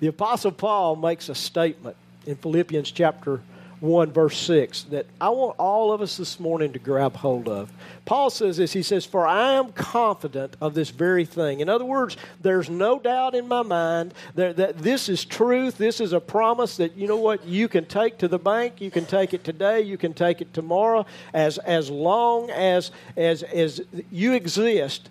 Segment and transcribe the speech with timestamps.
[0.00, 1.96] The Apostle Paul makes a statement
[2.26, 3.40] in Philippians chapter
[3.80, 7.70] 1, verse 6, that I want all of us this morning to grab hold of.
[8.04, 11.60] Paul says this He says, For I am confident of this very thing.
[11.60, 15.76] In other words, there's no doubt in my mind that, that this is truth.
[15.78, 18.80] This is a promise that, you know what, you can take to the bank.
[18.80, 19.82] You can take it today.
[19.82, 21.06] You can take it tomorrow.
[21.34, 25.10] As, as long as, as, as you exist,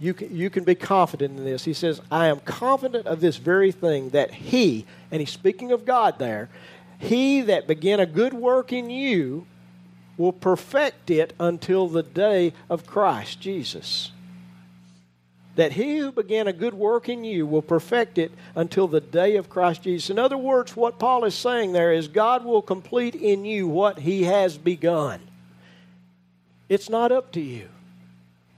[0.00, 1.64] you can, you can be confident in this.
[1.64, 5.84] He says, I am confident of this very thing that He, and he's speaking of
[5.84, 6.48] God there,
[6.98, 9.46] he that began a good work in you
[10.16, 14.12] will perfect it until the day of Christ Jesus.
[15.56, 19.36] That he who began a good work in you will perfect it until the day
[19.36, 20.10] of Christ Jesus.
[20.10, 24.00] In other words, what Paul is saying there is God will complete in you what
[24.00, 25.20] he has begun.
[26.68, 27.68] It's not up to you.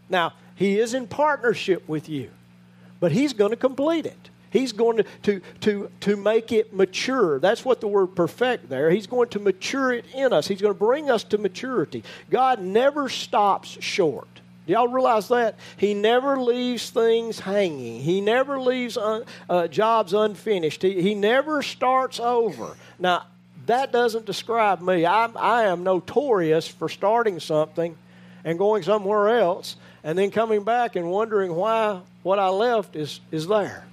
[0.09, 2.30] Now, he is in partnership with you,
[2.98, 4.30] but he's going to complete it.
[4.51, 7.38] He's going to, to, to, to make it mature.
[7.38, 8.91] That's what the word perfect there.
[8.91, 10.48] He's going to mature it in us.
[10.48, 12.02] He's going to bring us to maturity.
[12.30, 14.29] God never stops short.
[14.66, 15.57] Do y'all realize that?
[15.76, 18.01] He never leaves things hanging.
[18.01, 20.82] He never leaves un, uh, jobs unfinished.
[20.82, 22.76] He, he never starts over.
[22.98, 23.26] Now,
[23.66, 25.04] that doesn't describe me.
[25.04, 27.96] I'm, I am notorious for starting something
[28.47, 33.21] and going somewhere else and then coming back and wondering why what I left is,
[33.30, 33.85] is there.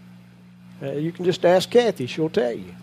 [0.82, 2.74] Uh, you can just ask Kathy, she'll tell you.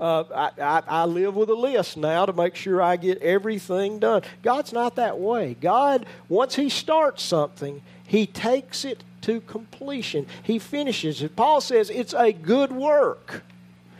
[0.00, 3.98] Uh, I, I, I, live with a list now to make sure I get everything
[3.98, 4.22] done.
[4.42, 5.54] God's not that way.
[5.60, 10.26] God, once He starts something, He takes it to completion.
[10.42, 11.36] He finishes it.
[11.36, 13.44] Paul says it's a good work.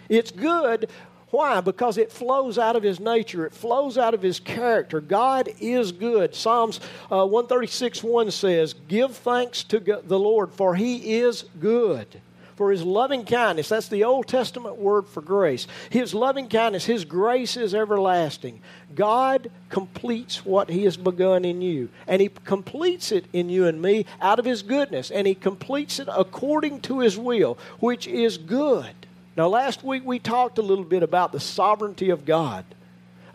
[0.08, 0.88] It's good.
[1.30, 1.60] Why?
[1.60, 5.00] Because it flows out of His nature, it flows out of His character.
[5.00, 6.34] God is good.
[6.34, 12.20] Psalms uh, 136 1 says, Give thanks to the Lord, for He is good
[12.60, 13.70] for his loving kindness.
[13.70, 15.66] That's the Old Testament word for grace.
[15.88, 18.60] His loving kindness, his grace is everlasting.
[18.94, 21.88] God completes what he has begun in you.
[22.06, 25.10] And he completes it in you and me out of his goodness.
[25.10, 28.94] And he completes it according to his will, which is good.
[29.36, 32.64] Now, last week we talked a little bit about the sovereignty of God.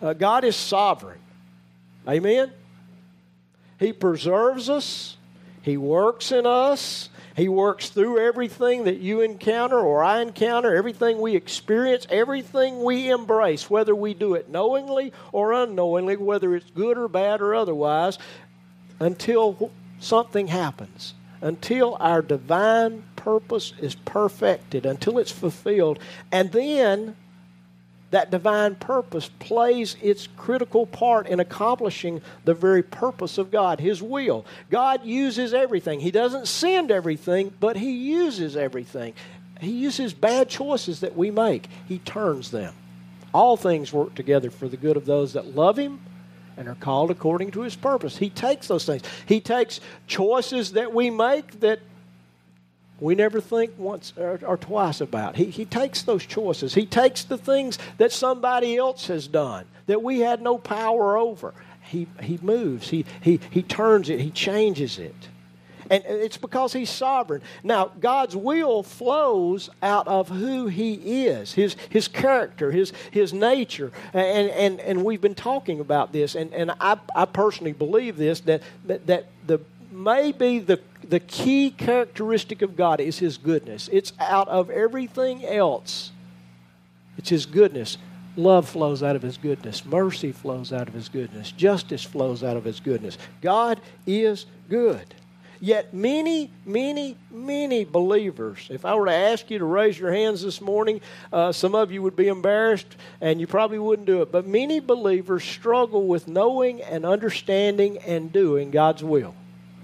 [0.02, 1.20] Uh, God is sovereign.
[2.08, 2.52] Amen?
[3.80, 5.18] He preserves us,
[5.62, 11.20] He works in us, he works through everything that you encounter or I encounter, everything
[11.20, 16.98] we experience, everything we embrace, whether we do it knowingly or unknowingly, whether it's good
[16.98, 18.18] or bad or otherwise,
[19.02, 19.70] until
[20.00, 26.00] something happens, until our divine purpose is perfected, until it's fulfilled.
[26.32, 27.16] And then
[28.12, 34.02] that divine purpose plays its critical part in accomplishing the very purpose of God, His
[34.02, 34.46] will.
[34.70, 36.00] God uses everything.
[36.00, 39.14] He doesn't send everything, but He uses everything.
[39.60, 42.74] He uses bad choices that we make, He turns them.
[43.34, 46.00] All things work together for the good of those that love Him
[46.58, 48.18] and are called according to His purpose.
[48.18, 49.04] He takes those things.
[49.26, 51.80] He takes choices that we make that
[53.00, 55.36] we never think once or, or, twice about.
[55.36, 56.74] He, he takes those choices.
[56.74, 61.54] He takes the things that somebody else has done that we had no power over.
[61.82, 65.16] He, he moves, he, he, he turns it, he changes it.
[65.90, 67.42] And it's because he's sovereign.
[67.64, 73.92] Now, God's will flows out of who he is, his, his character, his, his nature.
[74.14, 78.40] And, and, and we've been talking about this, and, and I, I personally believe this
[78.42, 79.60] that, that, that the
[79.96, 83.90] maybe the, the key characteristic of God is His goodness.
[83.92, 86.12] It's out of everything else,
[87.18, 87.98] it's His goodness.
[88.38, 89.86] Love flows out of His goodness.
[89.86, 91.54] Mercy flows out of His goodness.
[91.54, 93.18] Justice flows out of His goodness.
[93.42, 95.16] God is good.
[95.60, 100.42] Yet, many, many, many believers, if I were to ask you to raise your hands
[100.42, 101.02] this morning,
[101.32, 104.32] uh, some of you would be embarrassed and you probably wouldn't do it.
[104.32, 109.34] But many believers struggle with knowing and understanding and doing God's will.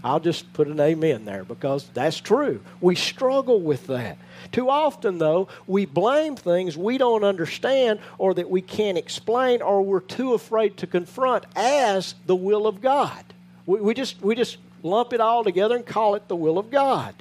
[0.03, 2.61] I'll just put an amen there because that's true.
[2.79, 4.17] We struggle with that.
[4.51, 9.83] Too often, though, we blame things we don't understand or that we can't explain or
[9.83, 13.23] we're too afraid to confront as the will of God.
[13.67, 16.69] We, we, just, we just lump it all together and call it the will of
[16.69, 17.15] God.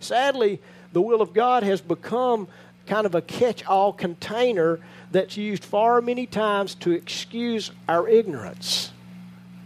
[0.00, 0.60] Sadly,
[0.92, 2.48] the will of God has become
[2.86, 4.80] kind of a catch all container
[5.10, 8.92] that's used far many times to excuse our ignorance.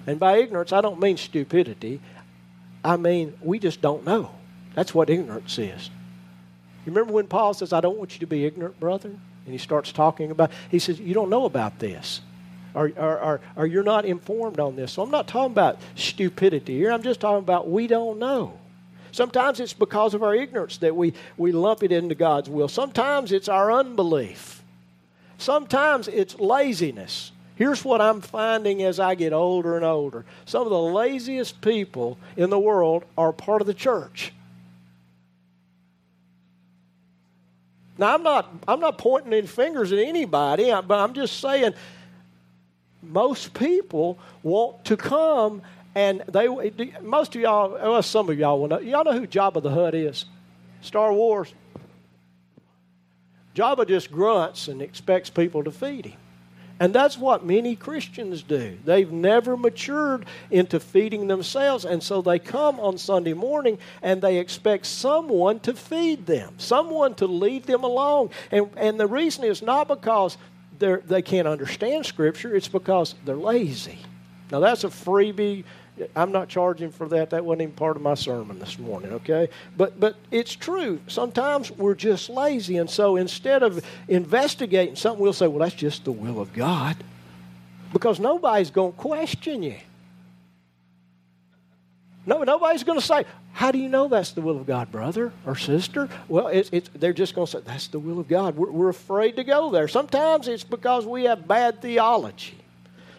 [0.06, 2.00] And by ignorance, I don't mean stupidity.
[2.84, 4.32] I mean, we just don't know.
[4.74, 5.90] That's what ignorance is.
[6.84, 9.10] You remember when Paul says, I don't want you to be ignorant, brother?
[9.10, 12.20] And he starts talking about, he says, You don't know about this.
[12.74, 14.92] Or, or, or, or you're not informed on this.
[14.92, 16.90] So I'm not talking about stupidity here.
[16.90, 18.58] I'm just talking about we don't know.
[19.12, 22.68] Sometimes it's because of our ignorance that we, we lump it into God's will.
[22.68, 24.62] Sometimes it's our unbelief.
[25.36, 27.32] Sometimes it's laziness.
[27.56, 32.18] Here's what I'm finding as I get older and older some of the laziest people
[32.36, 34.32] in the world are part of the church.
[37.98, 41.74] Now, I'm not, I'm not pointing any fingers at anybody, but I'm just saying
[43.02, 45.62] most people want to come
[45.94, 46.48] and they
[47.02, 49.94] most of y'all well some of y'all will know y'all know who Jabba the Hutt
[49.94, 50.24] is
[50.80, 51.52] Star Wars
[53.54, 56.18] Jabba just grunts and expects people to feed him
[56.82, 58.76] and that's what many Christians do.
[58.84, 61.84] They've never matured into feeding themselves.
[61.84, 67.14] And so they come on Sunday morning and they expect someone to feed them, someone
[67.14, 68.30] to lead them along.
[68.50, 70.36] And, and the reason is not because
[70.78, 73.98] they can't understand Scripture, it's because they're lazy.
[74.50, 75.64] Now, that's a freebie
[76.16, 77.30] I'm not charging for that.
[77.30, 79.48] That wasn't even part of my sermon this morning, okay?
[79.76, 81.00] But but it's true.
[81.06, 86.04] Sometimes we're just lazy, and so instead of investigating something, we'll say, "Well, that's just
[86.04, 86.96] the will of God,"
[87.92, 89.76] because nobody's going to question you.
[92.24, 95.32] No, nobody's going to say, "How do you know that's the will of God, brother
[95.44, 98.56] or sister?" Well, it's, it's, they're just going to say, "That's the will of God."
[98.56, 99.88] We're, we're afraid to go there.
[99.88, 102.58] Sometimes it's because we have bad theology.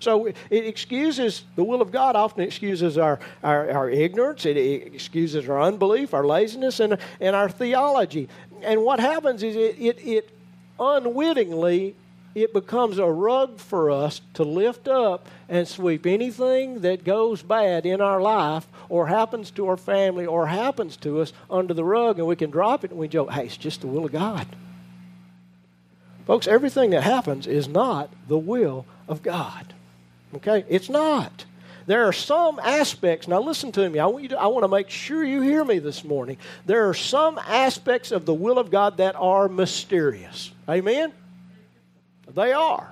[0.03, 5.47] So it excuses, the will of God often excuses our, our, our ignorance, it excuses
[5.47, 8.27] our unbelief, our laziness, and, and our theology.
[8.61, 10.29] And what happens is it, it, it
[10.77, 11.95] unwittingly
[12.35, 17.85] it becomes a rug for us to lift up and sweep anything that goes bad
[17.85, 22.17] in our life or happens to our family or happens to us under the rug
[22.17, 24.47] and we can drop it and we joke, hey, it's just the will of God.
[26.25, 29.73] Folks, everything that happens is not the will of God.
[30.35, 30.65] Okay?
[30.69, 31.45] It's not.
[31.85, 34.69] There are some aspects, now listen to me, I want, you to, I want to
[34.69, 36.37] make sure you hear me this morning.
[36.65, 40.51] There are some aspects of the will of God that are mysterious.
[40.69, 41.11] Amen?
[42.33, 42.89] They are.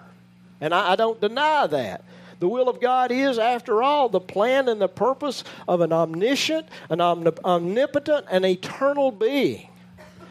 [0.60, 2.04] And I, I don't deny that.
[2.40, 6.68] The will of God is, after all, the plan and the purpose of an omniscient,
[6.90, 9.68] an omnipotent, and eternal being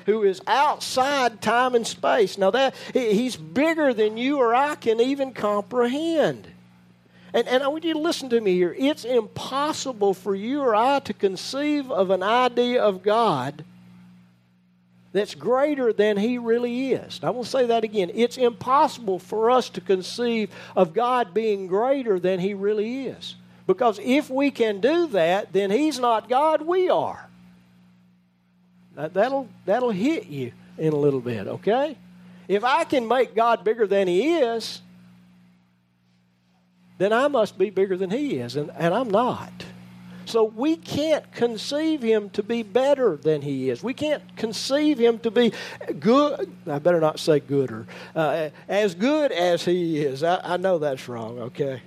[0.07, 2.37] who is outside time and space.
[2.37, 6.49] Now that he's bigger than you or I can even comprehend.
[7.33, 8.75] And, and I want you to listen to me here.
[8.77, 13.65] It's impossible for you or I to conceive of an idea of God
[15.13, 17.21] that's greater than He really is.
[17.23, 18.11] I will say that again.
[18.15, 23.37] It's impossible for us to conceive of God being greater than He really is.
[23.67, 27.29] Because if we can do that, then He's not God, we are.
[28.95, 31.97] That'll, that'll hit you in a little bit, okay?
[32.49, 34.83] If I can make God bigger than He is,
[37.01, 39.65] then I must be bigger than he is, and, and I'm not.
[40.31, 43.83] So we can't conceive him to be better than he is.
[43.83, 45.53] We can't conceive him to be
[45.99, 46.53] good.
[46.69, 47.89] I better not say gooder.
[48.15, 50.23] Uh, as good as he is.
[50.23, 51.83] I, I know that's wrong, okay?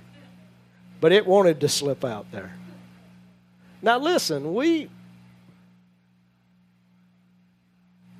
[1.00, 2.54] But it wanted to slip out there.
[3.80, 4.90] Now listen, we.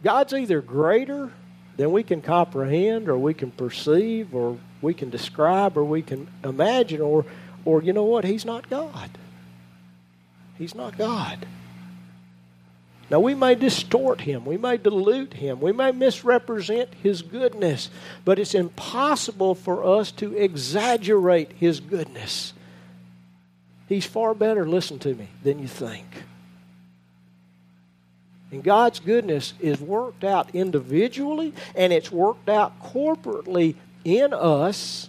[0.03, 1.33] God's either greater
[1.77, 6.29] than we can comprehend or we can perceive or we can describe or we can
[6.43, 7.27] imagine, or,
[7.67, 8.25] or you know what?
[8.25, 9.11] He's not God.
[10.59, 11.47] He's not God.
[13.11, 17.91] Now, we may distort him, we may dilute him, we may misrepresent his goodness,
[18.25, 22.55] but it's impossible for us to exaggerate his goodness.
[23.89, 26.07] He's far better, listen to me, than you think.
[28.51, 35.09] And God's goodness is worked out individually and it's worked out corporately in us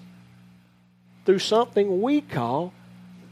[1.26, 2.74] through something we call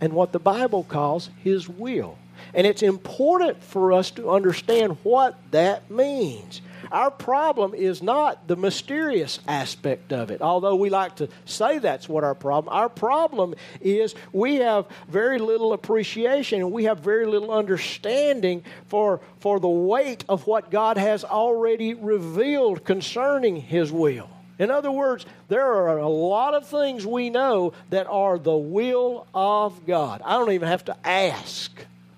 [0.03, 2.17] and what the Bible calls His will.
[2.53, 6.61] And it's important for us to understand what that means.
[6.91, 12.09] Our problem is not the mysterious aspect of it, although we like to say that's
[12.09, 12.75] what our problem.
[12.75, 19.21] Our problem is we have very little appreciation and we have very little understanding for,
[19.39, 24.29] for the weight of what God has already revealed concerning His will.
[24.63, 29.27] In other words, there are a lot of things we know that are the will
[29.35, 30.21] of God.
[30.23, 31.69] I don't even have to ask.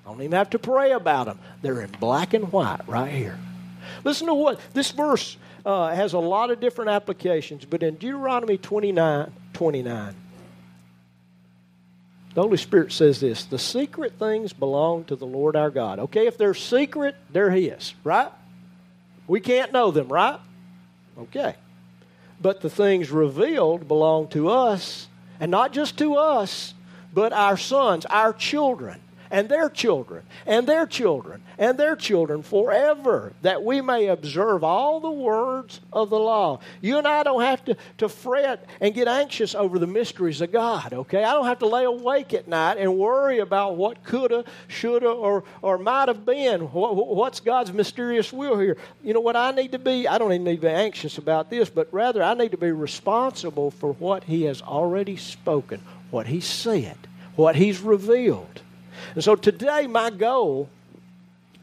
[0.05, 1.39] I don't even have to pray about them.
[1.63, 3.39] They're in black and white right here.
[4.03, 8.59] Listen to what this verse uh, has a lot of different applications, but in Deuteronomy
[8.59, 10.15] 29 29,
[12.35, 15.97] the Holy Spirit says this the secret things belong to the Lord our God.
[15.97, 18.31] Okay, if they're secret, they're His, right?
[19.25, 20.39] We can't know them, right?
[21.17, 21.55] Okay.
[22.41, 25.07] But the things revealed belong to us,
[25.39, 26.73] and not just to us,
[27.13, 28.99] but our sons, our children,
[29.32, 35.00] and their children, and their children, and their children forever, that we may observe all
[35.00, 36.60] the words of the law.
[36.82, 40.51] You and I don't have to, to fret and get anxious over the mysteries of
[40.51, 41.24] God, okay?
[41.24, 45.44] I don't have to lay awake at night and worry about what coulda, shoulda, or,
[45.62, 46.62] or might have been.
[46.72, 48.77] What, what's God's mysterious will here?
[49.03, 50.08] You know what I need to be?
[50.08, 52.72] I don't even need to be anxious about this, but rather I need to be
[52.72, 56.98] responsible for what He has already spoken, what He said,
[57.36, 58.62] what He's revealed.
[59.13, 60.69] And so today, my goal,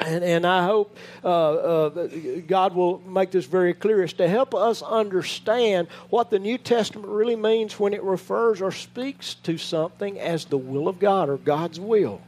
[0.01, 2.09] and, and I hope uh, uh,
[2.47, 7.09] God will make this very clear, is to help us understand what the New Testament
[7.09, 11.37] really means when it refers or speaks to something as the will of God or
[11.37, 12.21] God's will.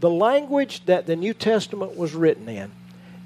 [0.00, 2.70] The language that the New Testament was written in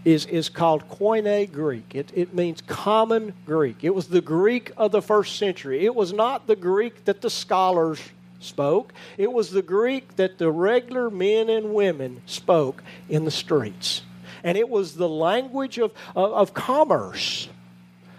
[0.04, 1.94] is, is called Koine Greek.
[1.94, 3.82] It, it means common Greek.
[3.82, 5.84] It was the Greek of the first century.
[5.84, 8.00] It was not the Greek that the scholars
[8.42, 14.02] spoke, it was the Greek that the regular men and women spoke in the streets.
[14.42, 17.50] And it was the language of, of, of commerce.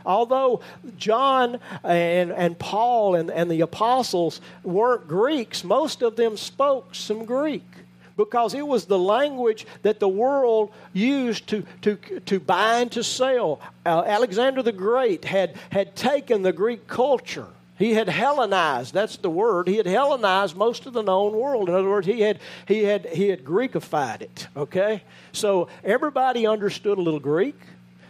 [0.06, 0.62] Although
[0.98, 7.26] John and, and Paul and, and the apostles weren't Greeks, most of them spoke some
[7.26, 7.66] Greek
[8.18, 13.04] because it was the language that the world used to, to, to buy and to
[13.04, 13.60] sell.
[13.86, 17.48] Uh, Alexander the Great had, had taken the Greek culture.
[17.78, 19.68] He had Hellenized, that's the word.
[19.68, 21.68] He had Hellenized most of the known world.
[21.68, 25.04] In other words, he had, he had, he had Greekified it, okay?
[25.32, 27.60] So everybody understood a little Greek.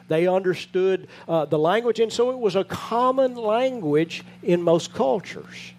[0.09, 5.71] They understood uh, the language, and so it was a common language in most cultures.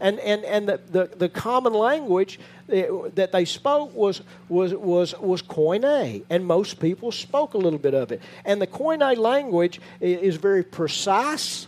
[0.00, 2.40] And, and, and the, the, the common language
[2.72, 7.94] that they spoke was, was, was, was Koine, and most people spoke a little bit
[7.94, 8.22] of it.
[8.44, 11.66] And the Koine language is very precise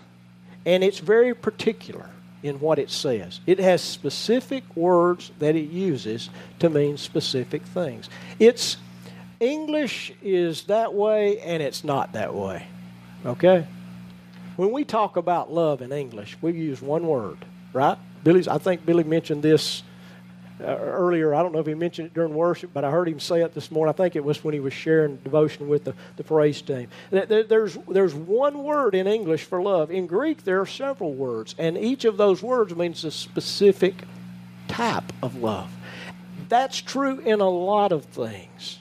[0.67, 2.09] and it's very particular
[2.43, 3.41] in what it says.
[3.47, 6.31] It has specific words that it uses
[6.61, 8.09] to mean specific things.
[8.39, 8.79] It's
[9.41, 12.67] English is that way and it's not that way.
[13.27, 13.67] Okay?
[14.57, 17.99] When we talk about love in English, we use one word, right?
[18.23, 19.83] Billy's I think Billy mentioned this
[20.61, 21.35] uh, earlier.
[21.35, 23.55] I don't know if he mentioned it during worship, but I heard him say it
[23.55, 23.93] this morning.
[23.93, 26.89] I think it was when he was sharing devotion with the, the praise team.
[27.11, 29.91] There's, there's one word in English for love.
[29.91, 33.95] In Greek, there are several words, and each of those words means a specific
[34.69, 35.71] type of love.
[36.49, 38.79] That's true in a lot of things.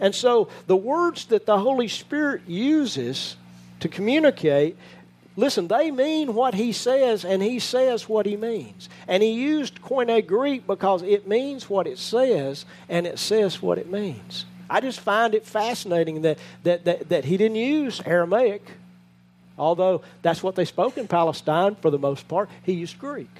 [0.00, 3.36] And so the words that the Holy Spirit uses
[3.80, 4.76] to communicate
[5.34, 8.88] Listen, they mean what he says, and he says what he means.
[9.08, 13.78] And he used Koine Greek because it means what it says, and it says what
[13.78, 14.44] it means.
[14.68, 18.62] I just find it fascinating that, that, that, that he didn't use Aramaic,
[19.58, 22.50] although that's what they spoke in Palestine for the most part.
[22.62, 23.30] He used Greek.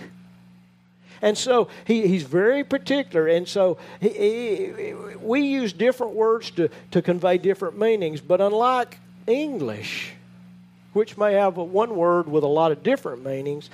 [1.20, 3.28] And so he, he's very particular.
[3.28, 8.20] And so he, he, we use different words to, to convey different meanings.
[8.20, 10.14] But unlike English,
[10.92, 13.70] which may have one word with a lot of different meanings,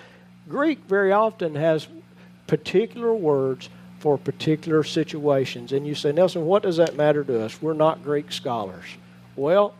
[0.48, 1.88] Greek very often has
[2.46, 5.72] particular words for particular situations.
[5.72, 7.60] And you say, Nelson, what does that matter to us?
[7.60, 8.84] We're not Greek scholars.
[9.36, 9.74] Well,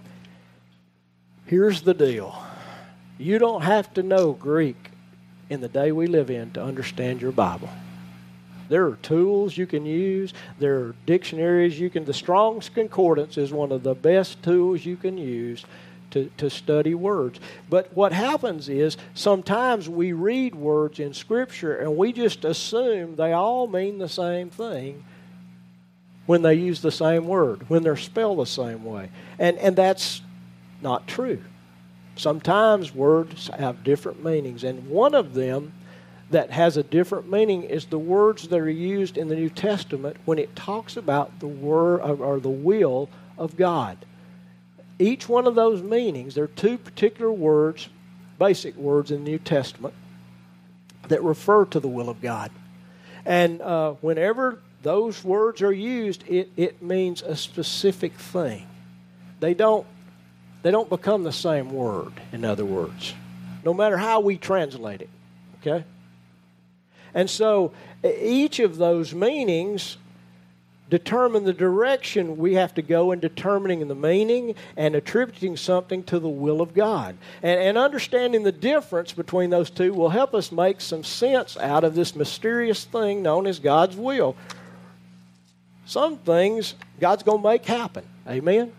[1.46, 2.36] here's the deal
[3.18, 4.90] you don't have to know Greek
[5.50, 7.70] in the day we live in to understand your Bible.
[8.68, 10.34] There are tools you can use.
[10.58, 12.04] There are dictionaries you can.
[12.04, 15.64] The Strong's Concordance is one of the best tools you can use
[16.10, 17.40] to, to study words.
[17.68, 23.32] But what happens is sometimes we read words in Scripture and we just assume they
[23.32, 25.04] all mean the same thing
[26.26, 29.08] when they use the same word, when they're spelled the same way.
[29.38, 30.20] And, and that's
[30.82, 31.42] not true.
[32.16, 35.72] Sometimes words have different meanings, and one of them
[36.30, 40.16] that has a different meaning is the words that are used in the New Testament
[40.24, 44.04] when it talks about the word or the will of God
[44.98, 47.88] each one of those meanings, there are two particular words,
[48.38, 49.94] basic words in the New Testament,
[51.08, 52.50] that refer to the will of God.
[53.24, 58.66] And uh, whenever those words are used, it, it means a specific thing.
[59.40, 59.86] They don't,
[60.62, 63.14] they don't become the same word, in other words,
[63.64, 65.10] no matter how we translate it.
[65.60, 65.84] Okay?
[67.14, 67.72] And so
[68.04, 69.96] each of those meanings
[70.90, 76.18] determine the direction we have to go in determining the meaning and attributing something to
[76.18, 77.16] the will of God.
[77.42, 81.84] And, and, understanding the difference between those two will help us make some sense out
[81.84, 84.36] of this mysterious thing known as God's will.
[85.84, 88.06] Some things God's going to make happen.
[88.26, 88.72] Amen?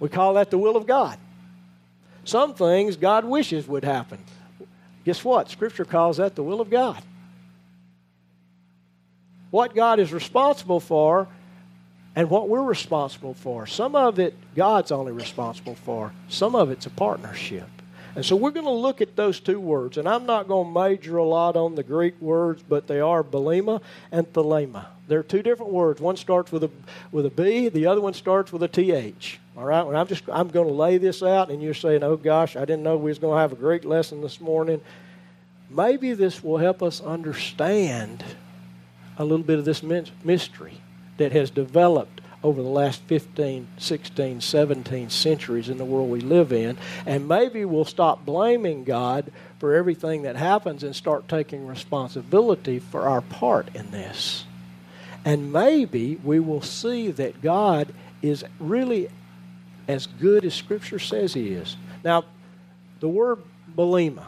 [0.00, 1.18] We call that the will of God.
[2.24, 4.18] Some things God wishes would happen.
[5.04, 5.50] Guess what?
[5.50, 7.02] Scripture calls that the will of God.
[9.50, 11.28] What God is responsible for
[12.14, 13.66] and what we're responsible for.
[13.66, 17.68] Some of it God's only responsible for, some of it's a partnership.
[18.14, 19.96] And so we're going to look at those two words.
[19.96, 23.22] And I'm not going to major a lot on the Greek words, but they are
[23.22, 24.86] belema and thelema.
[25.06, 26.00] They're two different words.
[26.00, 26.70] One starts with a
[27.12, 29.38] with a B, the other one starts with a TH.
[29.56, 29.82] All right?
[29.94, 32.82] I'm just I'm going to lay this out and you're saying, "Oh gosh, I didn't
[32.82, 34.80] know we was going to have a Greek lesson this morning."
[35.70, 38.24] Maybe this will help us understand
[39.18, 40.80] a little bit of this mystery
[41.18, 46.52] that has developed over the last 15, 16, 17 centuries in the world we live
[46.52, 46.78] in.
[47.04, 53.08] And maybe we'll stop blaming God for everything that happens and start taking responsibility for
[53.08, 54.44] our part in this.
[55.24, 59.08] And maybe we will see that God is really
[59.88, 61.76] as good as Scripture says He is.
[62.04, 62.24] Now,
[63.00, 63.38] the word
[63.76, 64.24] belema,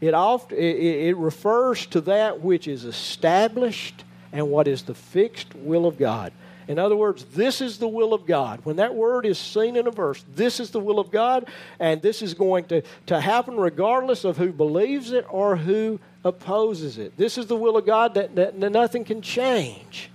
[0.00, 5.54] it, often, it, it refers to that which is established and what is the fixed
[5.54, 6.32] will of God.
[6.68, 8.60] In other words, this is the will of God.
[8.64, 11.48] When that word is seen in a verse, this is the will of God,
[11.78, 16.98] and this is going to, to happen regardless of who believes it or who opposes
[16.98, 17.16] it.
[17.16, 20.10] This is the will of God that, that, that nothing can change.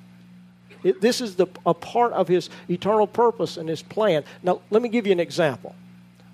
[0.84, 4.24] It, this is the, a part of His eternal purpose and His plan.
[4.44, 5.76] Now, let me give you an example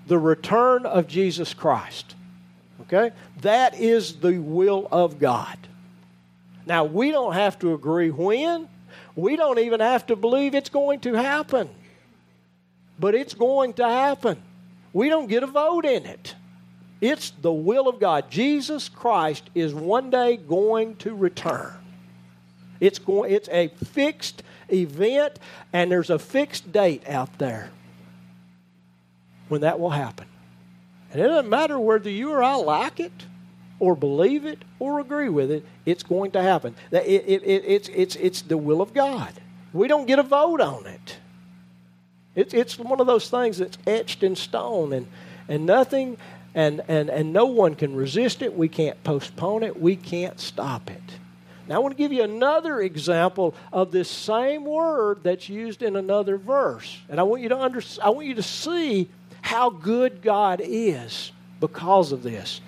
[0.08, 2.14] the return of Jesus Christ.
[2.88, 3.14] Okay?
[3.42, 5.56] That is the will of God.
[6.66, 8.68] Now, we don't have to agree when,
[9.14, 11.68] we don't even have to believe it's going to happen.
[12.98, 14.42] But it's going to happen.
[14.92, 16.34] We don't get a vote in it.
[17.00, 18.30] It's the will of God.
[18.30, 21.74] Jesus Christ is one day going to return.
[22.80, 25.38] It's, going, it's a fixed event,
[25.72, 27.70] and there's a fixed date out there
[29.48, 30.26] when that will happen.
[31.12, 33.12] And it doesn't matter whether you or I like it
[33.80, 36.74] or believe it or agree with it, it's going to happen.
[36.90, 39.32] It, it, it, it's, it's, it's the will of God.
[39.72, 41.16] We don't get a vote on it.
[42.34, 45.06] It's, it's one of those things that's etched in stone, and,
[45.48, 46.18] and nothing
[46.54, 48.56] and, and, and no one can resist it.
[48.56, 49.80] We can't postpone it.
[49.80, 51.02] We can't stop it.
[51.68, 55.96] Now, I want to give you another example of this same word that's used in
[55.96, 56.98] another verse.
[57.10, 59.08] And I want you to, under, I want you to see
[59.48, 62.60] how good God is because of this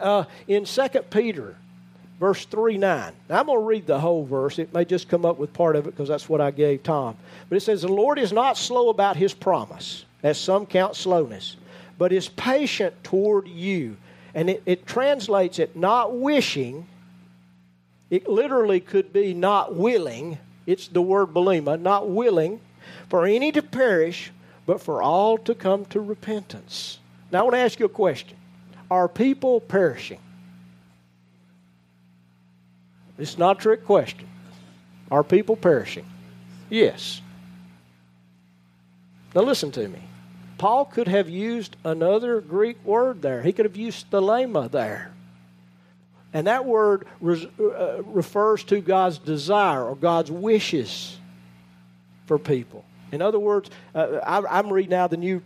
[0.00, 1.56] uh, in 2 Peter,
[2.18, 3.12] verse 3 9.
[3.28, 4.58] Now, I'm going to read the whole verse.
[4.58, 7.18] It may just come up with part of it because that's what I gave Tom.
[7.50, 11.58] But it says, The Lord is not slow about his promise, as some count slowness,
[11.98, 13.98] but is patient toward you.
[14.34, 16.86] And it, it translates it not wishing.
[18.08, 20.38] It literally could be not willing.
[20.64, 22.58] It's the word belema, not willing
[23.10, 24.32] for any to perish,
[24.66, 26.98] but for all to come to repentance.
[27.30, 28.36] Now, I want to ask you a question
[28.90, 30.20] are people perishing?
[33.18, 34.28] It's not a trick question.
[35.10, 36.06] Are people perishing?
[36.68, 37.20] Yes.
[39.34, 40.00] Now listen to me.
[40.58, 43.42] Paul could have used another Greek word there.
[43.42, 45.12] He could have used thelema there.
[46.32, 51.18] And that word res, uh, refers to God's desire or God's wishes
[52.26, 52.84] for people.
[53.12, 55.42] In other words, uh, I, am reading now the new,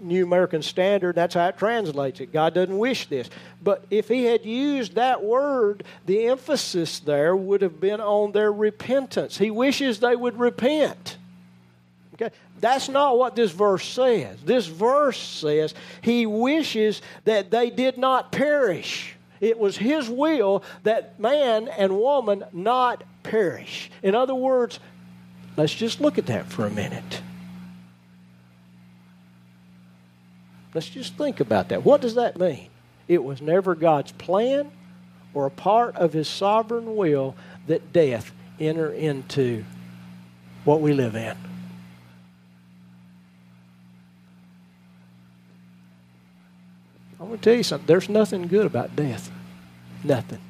[0.00, 1.16] new American Standard.
[1.16, 2.32] That's how it translates it.
[2.32, 3.28] God doesn't wish this.
[3.60, 8.52] But if he had used that word, the emphasis there would have been on their
[8.52, 9.36] repentance.
[9.36, 11.18] He wishes they would repent.
[12.14, 12.32] Okay?
[12.60, 14.40] That's not what this verse says.
[14.44, 19.16] This verse says he wishes that they did not perish.
[19.40, 23.90] It was his will that man and woman not perish.
[24.02, 24.80] In other words,
[25.58, 27.20] Let's just look at that for a minute.
[30.72, 31.84] Let's just think about that.
[31.84, 32.68] What does that mean?
[33.08, 34.70] It was never God's plan
[35.34, 37.34] or a part of His sovereign will
[37.66, 39.64] that death enter into
[40.64, 41.36] what we live in.
[47.18, 47.86] I'm going to tell you something.
[47.88, 49.28] There's nothing good about death.
[50.04, 50.40] Nothing.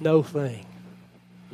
[0.00, 0.64] No thing.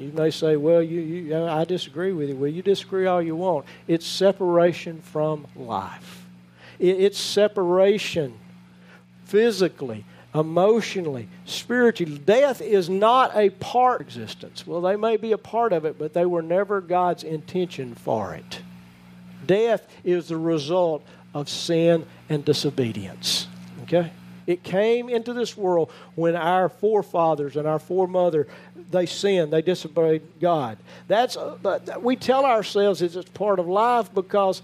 [0.00, 2.36] You may say, well, you, you, I disagree with you.
[2.36, 3.66] Well, you disagree all you want.
[3.86, 6.26] It's separation from life,
[6.78, 8.38] it's separation
[9.26, 12.18] physically, emotionally, spiritually.
[12.18, 14.66] Death is not a part of existence.
[14.66, 18.34] Well, they may be a part of it, but they were never God's intention for
[18.34, 18.60] it.
[19.46, 23.46] Death is the result of sin and disobedience.
[23.82, 24.10] Okay?
[24.46, 28.46] It came into this world when our forefathers and our foremother
[28.90, 30.78] they sinned, they disobeyed God.
[31.06, 34.62] That's uh, we tell ourselves it's part of life because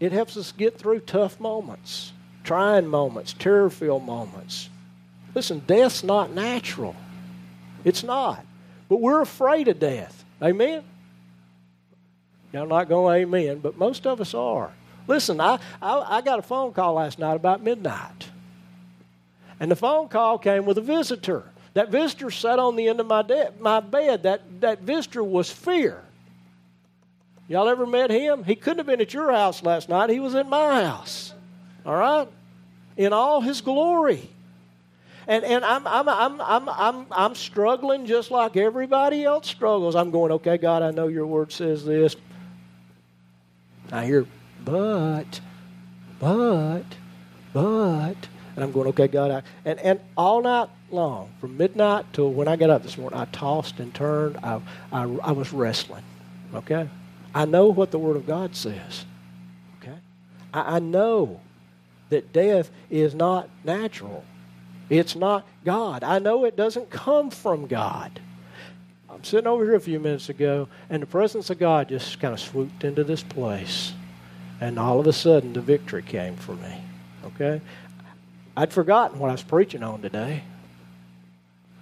[0.00, 2.12] it helps us get through tough moments,
[2.44, 4.70] trying moments, terror-filled moments.
[5.34, 6.96] Listen, death's not natural.
[7.84, 8.44] It's not.
[8.88, 10.24] But we're afraid of death.
[10.42, 10.82] Amen?
[12.52, 14.72] Y'all not going amen, but most of us are.
[15.08, 18.28] Listen, I, I, I got a phone call last night about midnight.
[19.58, 21.44] And the phone call came with a visitor.
[21.74, 24.22] That visitor sat on the end of my, de- my bed.
[24.22, 26.02] That, that visitor was fear.
[27.48, 28.44] Y'all ever met him?
[28.44, 30.10] He couldn't have been at your house last night.
[30.10, 31.32] He was at my house.
[31.86, 32.28] All right?
[32.96, 34.28] In all his glory.
[35.26, 39.94] And, and I'm, I'm, I'm, I'm, I'm, I'm struggling just like everybody else struggles.
[39.96, 42.16] I'm going, okay, God, I know your word says this.
[43.90, 44.26] I hear,
[44.64, 45.40] but,
[46.18, 46.84] but,
[47.52, 48.16] but.
[48.54, 49.30] And I'm going, okay, God.
[49.30, 53.18] I, and, and all night long, from midnight till when I got up this morning,
[53.18, 54.36] I tossed and turned.
[54.42, 54.60] I,
[54.92, 56.02] I, I was wrestling.
[56.54, 56.88] Okay?
[57.34, 59.04] I know what the Word of God says.
[59.80, 59.96] Okay?
[60.52, 61.40] I, I know
[62.10, 64.24] that death is not natural.
[64.90, 66.02] It's not God.
[66.02, 68.20] I know it doesn't come from God.
[69.10, 72.32] I'm sitting over here a few minutes ago, and the presence of God just kind
[72.32, 73.92] of swooped into this place.
[74.60, 76.80] And all of a sudden, the victory came for me.
[77.26, 77.60] Okay?
[78.56, 80.42] I'd forgotten what I was preaching on today.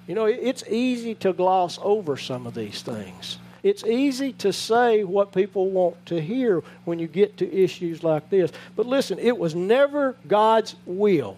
[0.06, 3.38] You know, it's easy to gloss over some of these things.
[3.62, 8.30] It's easy to say what people want to hear when you get to issues like
[8.30, 8.52] this.
[8.76, 11.36] But listen, it was never God's will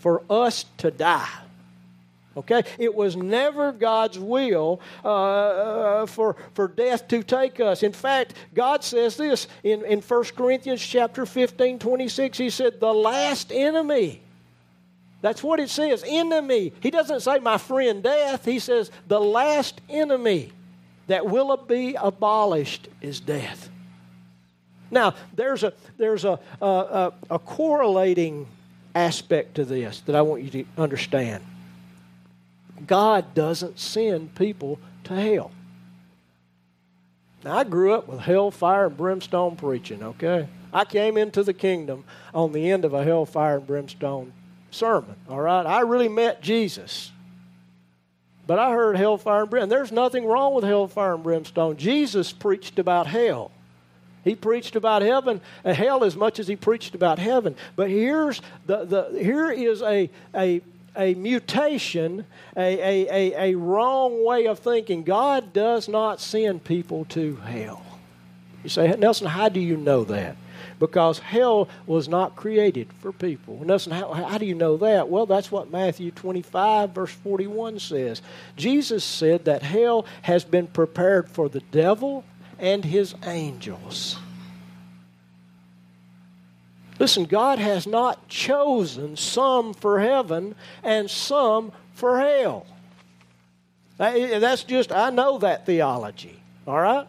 [0.00, 1.28] for us to die.
[2.38, 2.62] Okay?
[2.78, 7.82] It was never God's will uh, uh, for, for death to take us.
[7.82, 12.38] In fact, God says this in, in 1 Corinthians chapter 15, 26.
[12.38, 14.22] He said, The last enemy.
[15.20, 16.72] That's what it says, enemy.
[16.80, 18.44] He doesn't say my friend death.
[18.44, 20.52] He says the last enemy
[21.08, 23.68] that will be abolished is death.
[24.90, 28.46] Now, there's a, there's a, a, a correlating
[28.94, 31.44] aspect to this that I want you to understand.
[32.86, 35.50] God doesn't send people to hell.
[37.44, 40.48] Now, I grew up with hellfire and brimstone preaching, okay?
[40.72, 44.32] I came into the kingdom on the end of a hellfire and brimstone
[44.70, 45.64] sermon, all right?
[45.64, 47.12] I really met Jesus.
[48.46, 49.68] But I heard hellfire and brimstone.
[49.68, 51.76] There's nothing wrong with hellfire and brimstone.
[51.76, 53.50] Jesus preached about hell.
[54.24, 57.56] He preached about heaven, hell as much as he preached about heaven.
[57.76, 60.60] But here's the, the here is a, a,
[60.98, 65.04] a mutation, a, a, a, a wrong way of thinking.
[65.04, 67.84] God does not send people to hell.
[68.64, 70.36] You say, Nelson, how do you know that?
[70.80, 73.64] Because hell was not created for people.
[73.64, 75.08] Nelson, how, how do you know that?
[75.08, 78.20] Well, that's what Matthew 25, verse 41 says.
[78.56, 82.24] Jesus said that hell has been prepared for the devil
[82.58, 84.18] and his angels.
[86.98, 92.66] Listen, God has not chosen some for heaven and some for hell.
[93.98, 97.06] That's just, I know that theology, all right?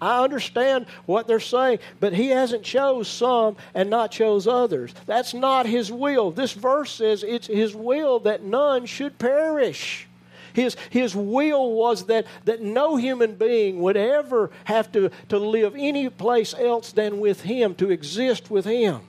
[0.00, 4.92] I understand what they're saying, but he hasn't chose some and not chose others.
[5.06, 6.32] That's not his will.
[6.32, 10.08] This verse says it's his will that none should perish.
[10.54, 15.74] His, his will was that, that no human being would ever have to, to live
[15.76, 19.00] any place else than with Him, to exist with Him.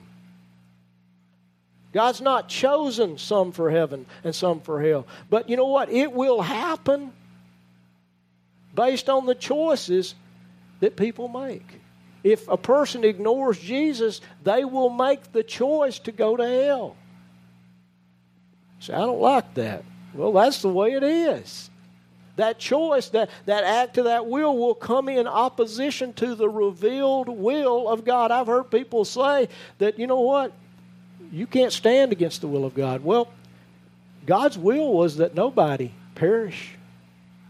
[1.94, 5.06] God's not chosen some for heaven and some for hell.
[5.30, 5.90] But you know what?
[5.90, 7.12] It will happen
[8.74, 10.16] based on the choices
[10.80, 11.80] that people make.
[12.24, 16.96] If a person ignores Jesus, they will make the choice to go to hell.
[18.80, 19.84] Say, I don't like that.
[20.14, 21.70] Well, that's the way it is.
[22.34, 27.28] That choice, that, that act of that will, will come in opposition to the revealed
[27.28, 28.32] will of God.
[28.32, 30.52] I've heard people say that, you know what?
[31.34, 33.02] You can't stand against the will of God.
[33.02, 33.28] Well,
[34.24, 36.76] God's will was that nobody perish,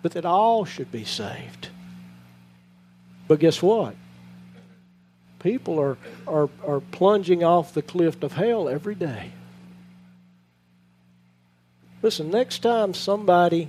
[0.03, 1.69] but that all should be saved.
[3.29, 3.95] But guess what?
[5.39, 9.33] People are, are, are plunging off the cliff of hell every day.
[12.01, 13.69] Listen, next time somebody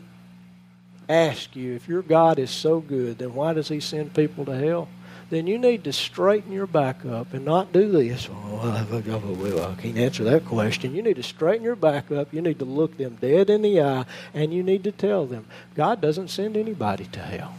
[1.10, 4.56] asks you if your God is so good, then why does he send people to
[4.56, 4.88] hell?
[5.30, 8.30] Then you need to straighten your back up and not do this.
[8.32, 10.94] Oh, I can't answer that question.
[10.94, 12.32] You need to straighten your back up.
[12.32, 15.48] You need to look them dead in the eye and you need to tell them
[15.74, 17.56] God doesn't send anybody to hell.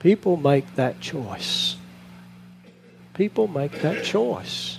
[0.00, 1.76] People make that choice.
[3.14, 4.78] People make that choice.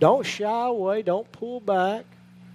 [0.00, 2.06] Don't shy away, don't pull back.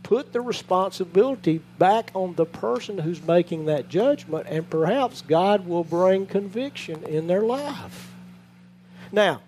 [0.04, 5.84] Put the responsibility back on the person who's making that judgment, and perhaps God will
[5.84, 8.12] bring conviction in their life.
[9.12, 9.42] Now,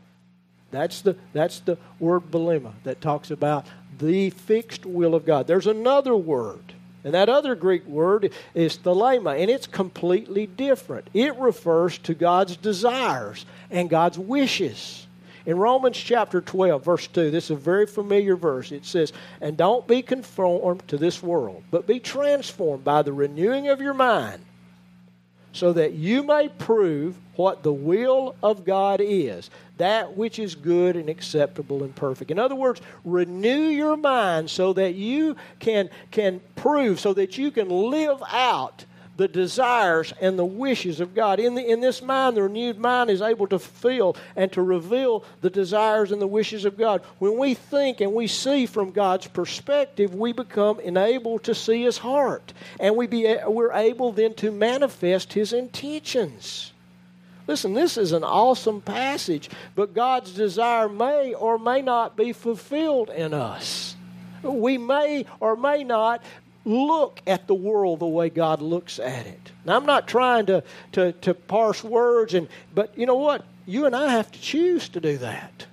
[0.69, 3.65] that's the, that's the word belima that talks about
[3.99, 5.47] the fixed will of God.
[5.47, 11.07] There's another word And that other Greek word is thelema, and it's completely different.
[11.13, 15.07] It refers to God's desires and God's wishes.
[15.45, 18.71] In Romans chapter 12, verse 2, this is a very familiar verse.
[18.71, 23.67] It says, And don't be conformed to this world, but be transformed by the renewing
[23.67, 24.43] of your mind,
[25.51, 30.95] so that you may prove what the will of God is, that which is good
[30.95, 32.29] and acceptable and perfect.
[32.29, 37.49] In other words, renew your mind so that you can, can prove, so that you
[37.49, 38.85] can live out
[39.21, 41.39] the desires and the wishes of God.
[41.39, 45.23] In, the, in this mind, the renewed mind is able to fulfill and to reveal
[45.41, 47.03] the desires and the wishes of God.
[47.19, 51.99] When we think and we see from God's perspective, we become enabled to see His
[51.99, 52.51] heart.
[52.79, 56.73] And we be, we're able then to manifest His intentions.
[57.45, 63.11] Listen, this is an awesome passage, but God's desire may or may not be fulfilled
[63.11, 63.95] in us.
[64.41, 66.23] We may or may not
[66.65, 69.51] look at the world the way God looks at it.
[69.65, 73.45] Now, I'm not trying to, to, to parse words, and, but you know what?
[73.65, 75.65] You and I have to choose to do that.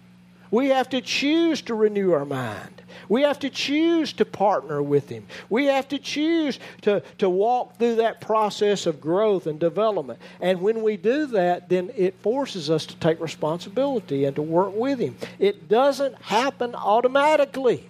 [0.51, 2.83] We have to choose to renew our mind.
[3.09, 5.27] We have to choose to partner with Him.
[5.49, 10.19] We have to choose to, to walk through that process of growth and development.
[10.41, 14.75] And when we do that, then it forces us to take responsibility and to work
[14.75, 15.17] with Him.
[15.39, 17.89] It doesn't happen automatically.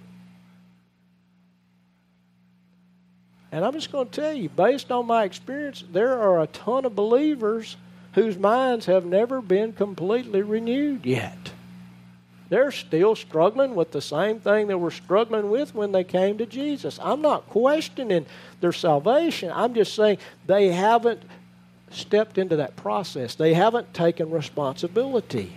[3.51, 6.85] And I'm just going to tell you, based on my experience, there are a ton
[6.85, 7.77] of believers
[8.13, 11.53] whose minds have never been completely renewed yet.
[12.51, 16.47] They're still struggling with the same thing they were struggling with when they came to
[16.47, 16.99] Jesus.
[17.03, 18.27] I'm not questioning
[18.61, 19.53] their salvation.
[19.55, 21.23] I'm just saying they haven't
[21.91, 25.53] stepped into that process, they haven't taken responsibility.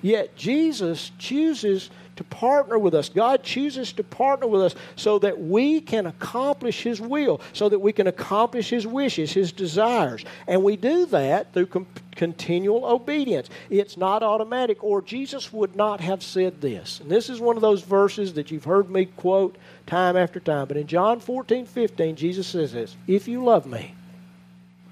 [0.00, 3.08] Yet Jesus chooses to partner with us.
[3.08, 7.78] God chooses to partner with us so that we can accomplish His will, so that
[7.78, 10.24] we can accomplish His wishes, His desires.
[10.46, 13.48] And we do that through com- continual obedience.
[13.70, 17.00] It's not automatic, or Jesus would not have said this.
[17.00, 20.66] And this is one of those verses that you've heard me quote time after time.
[20.66, 23.94] But in John 14, 15, Jesus says this If you love me,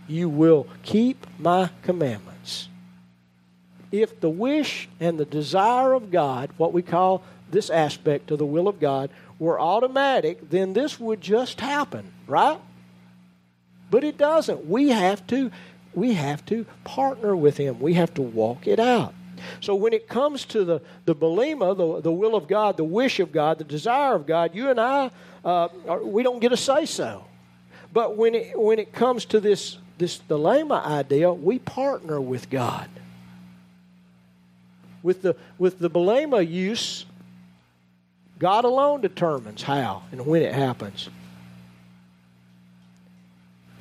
[0.07, 2.69] you will keep my commandments
[4.02, 8.46] if the wish and the desire of God, what we call this aspect of the
[8.46, 12.59] will of God, were automatic, then this would just happen, right?
[13.90, 14.66] But it doesn't.
[14.66, 15.50] We have to
[15.94, 17.78] we have to partner with him.
[17.78, 19.14] We have to walk it out.
[19.61, 23.20] So when it comes to the, the belima, the, the will of God, the wish
[23.20, 25.11] of God, the desire of God, you and I,
[25.44, 25.68] uh,
[26.02, 27.24] we don't get a say so.
[27.92, 32.88] But when it, when it comes to this, this thelema idea, we partner with God.
[35.05, 37.05] With the, with the belema use,
[38.40, 41.11] God alone determines how and when it happens.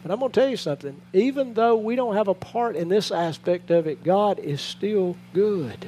[0.03, 1.01] But I'm going to tell you something.
[1.13, 5.15] Even though we don't have a part in this aspect of it, God is still
[5.33, 5.87] good.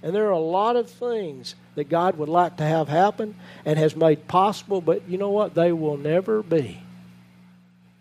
[0.00, 3.78] And there are a lot of things that God would like to have happen and
[3.80, 5.54] has made possible, but you know what?
[5.54, 6.80] They will never be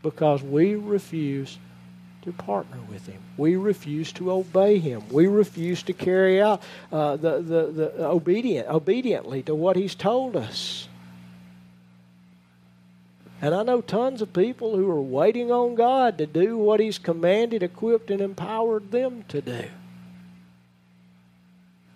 [0.04, 1.58] because we refuse
[2.22, 3.22] to partner with Him.
[3.38, 5.04] We refuse to obey Him.
[5.10, 10.36] We refuse to carry out uh, the, the, the obedient, obediently to what He's told
[10.36, 10.88] us.
[13.42, 17.00] And I know tons of people who are waiting on God to do what He's
[17.00, 19.64] commanded, equipped, and empowered them to do.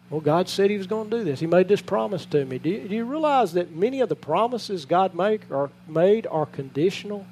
[0.09, 1.39] Well, God said He was going to do this.
[1.39, 2.57] He made this promise to me.
[2.57, 6.47] Do you, do you realize that many of the promises God make are, made are
[6.47, 7.27] conditional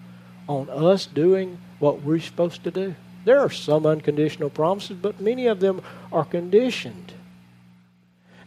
[0.47, 2.95] on us doing what we're supposed to do.
[3.25, 7.13] There are some unconditional promises, but many of them are conditioned.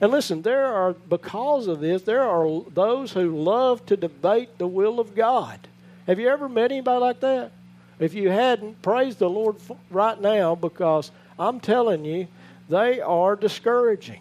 [0.00, 4.66] And listen, there are, because of this, there are those who love to debate the
[4.66, 5.66] will of God.
[6.06, 7.50] Have you ever met anybody like that?
[7.98, 9.56] If you hadn't, praise the Lord
[9.90, 12.28] right now because I'm telling you,
[12.68, 14.20] they are discouraging.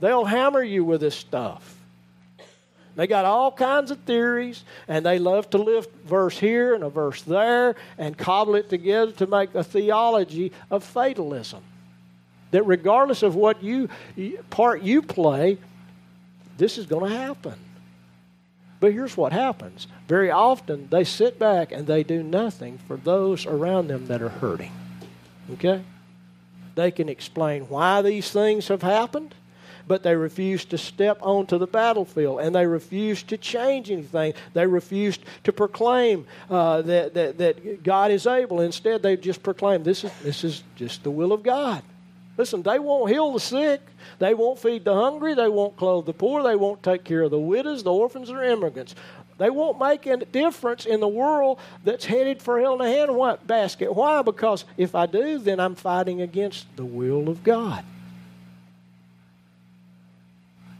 [0.00, 1.79] They'll hammer you with this stuff.
[2.96, 6.90] They got all kinds of theories, and they love to lift verse here and a
[6.90, 11.62] verse there and cobble it together to make a theology of fatalism.
[12.50, 13.88] That regardless of what you
[14.50, 15.58] part you play,
[16.58, 17.54] this is going to happen.
[18.80, 19.86] But here's what happens.
[20.08, 24.30] Very often they sit back and they do nothing for those around them that are
[24.30, 24.72] hurting.
[25.52, 25.82] Okay?
[26.74, 29.34] They can explain why these things have happened
[29.90, 34.32] but they refused to step onto the battlefield and they refused to change anything.
[34.54, 38.60] They refused to proclaim uh, that, that, that God is able.
[38.60, 41.82] Instead, they just proclaimed this is, this is just the will of God.
[42.36, 43.80] Listen, they won't heal the sick.
[44.20, 45.34] They won't feed the hungry.
[45.34, 46.44] They won't clothe the poor.
[46.44, 48.94] They won't take care of the widows, the orphans, or immigrants.
[49.38, 53.38] They won't make a difference in the world that's headed for hell in a hand
[53.44, 53.92] basket.
[53.92, 54.22] Why?
[54.22, 57.84] Because if I do, then I'm fighting against the will of God.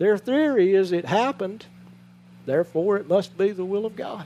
[0.00, 1.66] Their theory is it happened,
[2.46, 4.24] therefore it must be the will of God.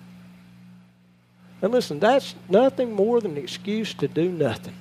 [1.61, 4.77] And listen, that's nothing more than an excuse to do nothing.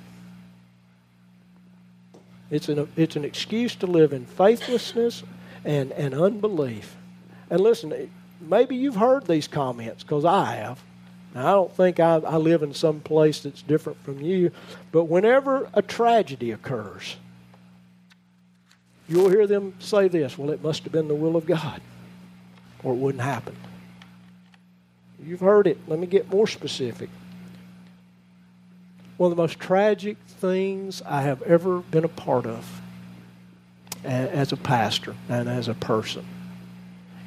[2.52, 5.24] It's an, it's an excuse to live in faithlessness
[5.66, 6.96] and, and unbelief.
[7.50, 10.80] And listen, maybe you've heard these comments because I have.
[11.34, 14.52] Now, I don't think I, I live in some place that's different from you,
[14.92, 17.16] but whenever a tragedy occurs,
[19.14, 21.82] you'll hear them say this well, it must have been the will of God,
[22.84, 23.56] or it wouldn't happen.
[25.24, 25.78] You've heard it.
[25.88, 27.10] Let me get more specific.
[29.18, 32.82] One of the most tragic things I have ever been a part of
[34.04, 36.26] as a pastor and as a person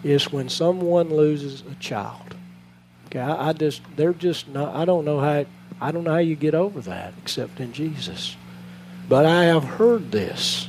[0.05, 2.35] is when someone loses a child.
[3.07, 4.75] Okay, I, I just they're just not.
[4.75, 5.46] I don't know how
[5.81, 8.37] I don't know how you get over that except in Jesus.
[9.09, 10.68] But I have heard this.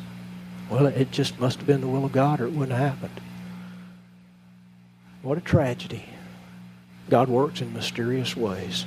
[0.69, 3.21] Well, it just must have been the will of God, or it wouldn't have happened.
[5.21, 6.06] What a tragedy.
[7.10, 8.86] God works in mysterious ways.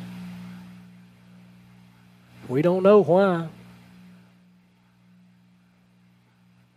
[2.49, 3.49] We don't know why.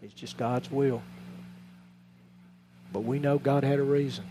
[0.01, 1.01] It's just God's will.
[2.93, 4.25] But we know God had a reason.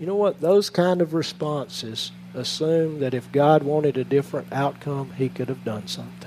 [0.00, 0.40] You know what?
[0.40, 5.64] Those kind of responses assume that if God wanted a different outcome, He could have
[5.64, 6.23] done something.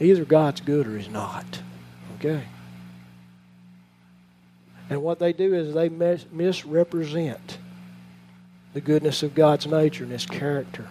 [0.00, 1.60] Either God's good or He's not.
[2.18, 2.42] Okay?
[4.88, 7.58] And what they do is they mis- misrepresent
[8.72, 10.88] the goodness of God's nature and His character.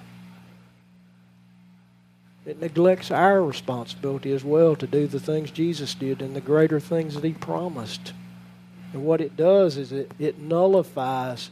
[2.45, 6.79] It neglects our responsibility as well to do the things Jesus did and the greater
[6.79, 8.13] things that He promised.
[8.93, 11.51] And what it does is it, it nullifies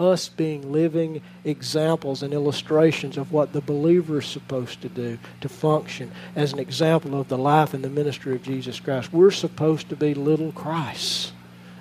[0.00, 5.48] us being living examples and illustrations of what the believer is supposed to do to
[5.48, 9.12] function as an example of the life and the ministry of Jesus Christ.
[9.12, 11.32] We're supposed to be little Christ.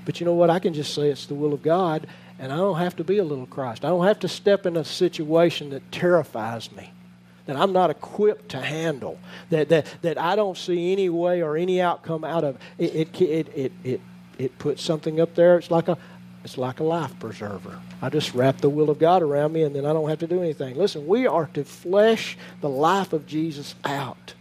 [0.06, 0.50] But you know what?
[0.50, 3.20] I can just say it's the will of God, and I don't have to be
[3.20, 3.86] a little Christ.
[3.86, 6.92] I don't have to step in a situation that terrifies me
[7.46, 9.18] that I'm not equipped to handle,
[9.50, 12.60] that, that, that I don't see any way or any outcome out of.
[12.78, 14.02] It, it, it, it, it,
[14.38, 15.58] it puts something up there.
[15.58, 15.98] It's like a,
[16.44, 17.80] it's like a life preserver.
[18.02, 20.28] I just wrap the will of God around me and then I don't have to
[20.28, 20.76] do anything.
[20.76, 24.34] Listen, we are to flesh the life of Jesus out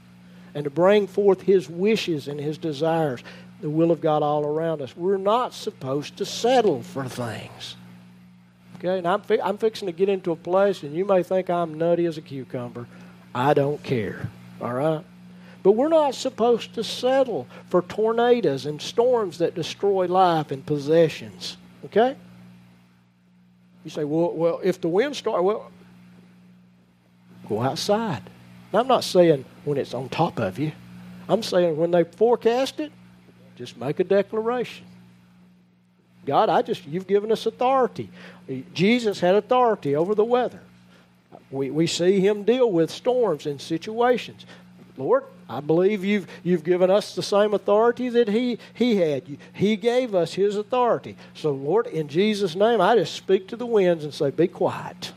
[0.54, 3.22] and to bring forth his wishes and his desires,
[3.60, 4.96] the will of God all around us.
[4.96, 7.76] We're not supposed to settle for things.
[8.76, 11.50] Okay, and I'm, fi- I'm fixing to get into a place, and you may think
[11.50, 12.86] I'm nutty as a cucumber.
[13.34, 14.28] I don't care.
[14.60, 15.04] All right?
[15.64, 21.56] But we're not supposed to settle for tornadoes and storms that destroy life and possessions.
[21.86, 22.16] Okay?
[23.84, 25.70] You say, well, well if the wind starts, well,
[27.48, 28.22] go outside.
[28.72, 30.72] Now, I'm not saying when it's on top of you.
[31.28, 32.92] I'm saying when they forecast it,
[33.56, 34.86] just make a declaration.
[36.26, 38.10] God, I just, you've given us authority.
[38.74, 40.60] Jesus had authority over the weather.
[41.50, 44.44] We, we see him deal with storms and situations.
[44.98, 49.22] Lord, I believe you've, you've given us the same authority that he, he had.
[49.54, 51.16] He gave us his authority.
[51.32, 55.12] So, Lord, in Jesus' name, I just speak to the winds and say, Be quiet.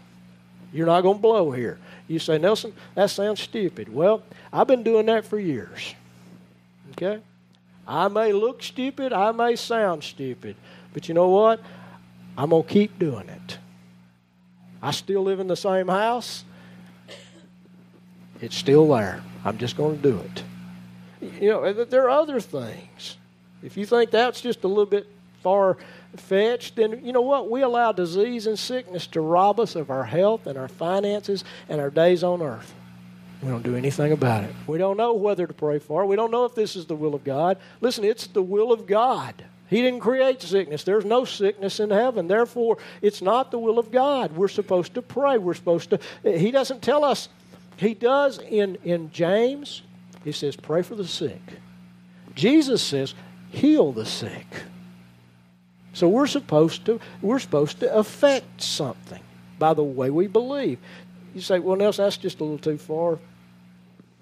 [0.72, 1.80] You're not going to blow here.
[2.08, 3.94] You say, Nelson, that sounds stupid.
[3.94, 5.96] Well, I've been doing that for years.
[6.91, 7.22] Okay?
[7.86, 10.56] I may look stupid, I may sound stupid,
[10.94, 11.60] but you know what?
[12.38, 13.58] I'm going to keep doing it.
[14.82, 16.46] I still live in the same house.
[18.39, 19.22] It's still there.
[19.43, 20.43] I'm just going to do it.
[21.41, 23.17] You know, there are other things.
[23.63, 25.08] If you think that's just a little bit
[25.41, 25.77] far
[26.15, 27.49] fetched, then you know what?
[27.49, 31.80] We allow disease and sickness to rob us of our health and our finances and
[31.80, 32.73] our days on earth.
[33.41, 34.51] We don't do anything about it.
[34.67, 36.06] We don't know whether to pray for.
[36.06, 37.58] We don't know if this is the will of God.
[37.82, 39.43] Listen, it's the will of God.
[39.67, 40.84] He didn't create sickness.
[40.84, 42.27] There's no sickness in heaven.
[42.27, 44.36] Therefore, it's not the will of God.
[44.36, 45.38] We're supposed to pray.
[45.38, 45.99] We're supposed to.
[46.24, 47.30] He doesn't tell us.
[47.82, 49.82] He does in, in James.
[50.23, 51.41] He says, pray for the sick.
[52.36, 53.13] Jesus says,
[53.49, 54.45] heal the sick.
[55.93, 59.21] So we're supposed to we're supposed to affect something
[59.59, 60.79] by the way we believe.
[61.36, 63.19] You say, well, Nelson, that's just a little too far.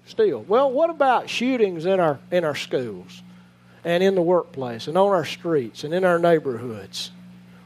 [0.04, 3.22] Still, well, what about shootings in our in our schools?
[3.84, 7.12] and in the workplace and on our streets and in our neighborhoods?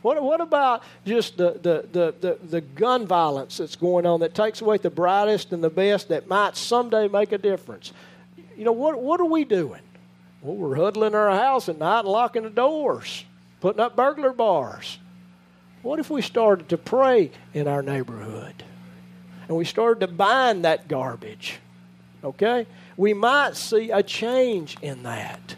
[0.05, 4.35] What, what about just the, the, the, the, the gun violence that's going on that
[4.35, 7.91] takes away the brightest and the best that might someday make a difference?
[8.55, 9.81] You know, what, what are we doing?
[10.43, 13.25] Well, we're huddling in our house at night and locking the doors,
[13.63, 14.99] putting up burglar bars.
[15.81, 18.63] What if we started to pray in our neighborhood?
[19.49, 21.61] And we started to bind that garbage.
[22.23, 22.67] Okay?
[22.99, 25.57] We might see a change in that.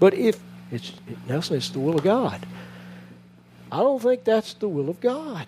[0.00, 0.40] But if
[0.72, 0.94] it's
[1.28, 2.44] Nelson, it's the will of God.
[3.72, 5.46] I don't think that's the will of God.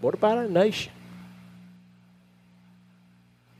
[0.00, 0.92] What about our nation?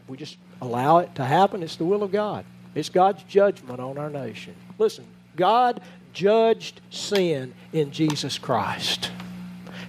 [0.07, 1.65] We just allow it to happen.
[1.65, 2.45] It's the will of God.
[2.77, 4.55] It's God's judgment on our nation.
[4.79, 5.81] Listen, God
[6.13, 9.11] judged sin in Jesus Christ.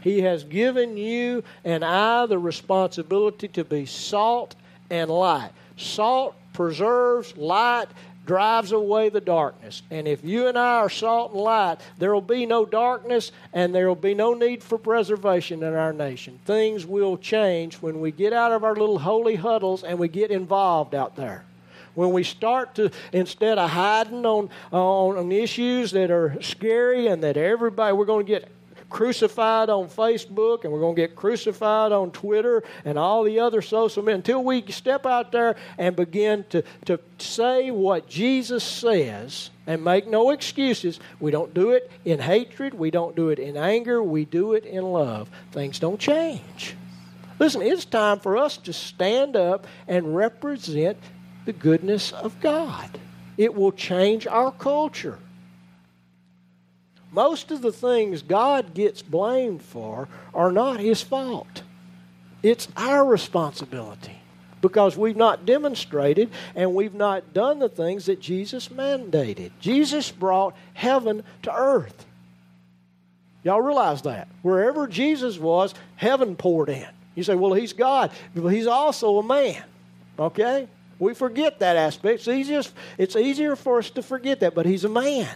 [0.01, 4.55] He has given you and I the responsibility to be salt
[4.89, 5.51] and light.
[5.77, 7.87] Salt preserves, light
[8.25, 9.81] drives away the darkness.
[9.91, 13.73] And if you and I are salt and light, there will be no darkness and
[13.73, 16.39] there will be no need for preservation in our nation.
[16.45, 20.31] Things will change when we get out of our little holy huddles and we get
[20.31, 21.43] involved out there.
[21.95, 27.21] When we start to, instead of hiding on, on, on issues that are scary and
[27.23, 28.49] that everybody, we're going to get
[28.93, 33.61] crucified on Facebook and we're going to get crucified on Twitter and all the other
[33.61, 39.49] social media until we step out there and begin to, to say what Jesus says
[39.65, 40.99] and make no excuses.
[41.19, 44.63] We don't do it in hatred, we don't do it in anger, we do it
[44.63, 45.29] in love.
[45.51, 46.75] Things don't change.
[47.39, 50.97] Listen, it's time for us to stand up and represent
[51.45, 52.99] the goodness of God.
[53.37, 55.17] It will change our culture.
[57.13, 61.61] Most of the things God gets blamed for are not His fault.
[62.41, 64.19] It's our responsibility
[64.61, 69.51] because we've not demonstrated and we've not done the things that Jesus mandated.
[69.59, 72.05] Jesus brought heaven to earth.
[73.43, 74.27] Y'all realize that?
[74.41, 76.87] Wherever Jesus was, heaven poured in.
[77.13, 79.63] You say, well, he's God, but he's also a man.
[80.17, 80.67] Okay?
[80.97, 82.19] We forget that aspect.
[82.19, 85.29] It's, easiest, it's easier for us to forget that, but he's a man.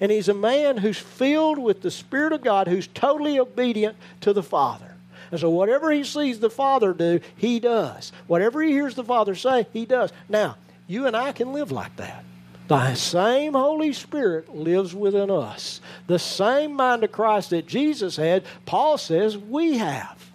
[0.00, 4.32] And he's a man who's filled with the Spirit of God, who's totally obedient to
[4.32, 4.94] the Father.
[5.30, 8.12] And so whatever he sees the Father do, he does.
[8.26, 10.12] Whatever he hears the Father say, he does.
[10.28, 12.24] Now, you and I can live like that.
[12.68, 15.80] The same Holy Spirit lives within us.
[16.06, 20.30] The same mind of Christ that Jesus had, Paul says we have.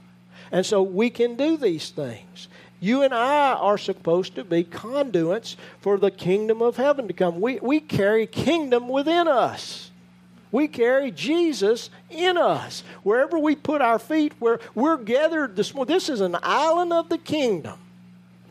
[0.51, 2.47] And so we can do these things.
[2.83, 7.39] You and I are supposed to be conduits for the kingdom of heaven to come.
[7.39, 9.89] We, we carry kingdom within us.
[10.51, 12.83] We carry Jesus in us.
[13.03, 17.07] Wherever we put our feet, where we're gathered this morning, this is an island of
[17.07, 17.79] the kingdom